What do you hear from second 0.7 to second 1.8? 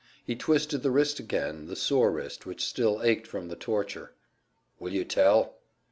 the wrist again, the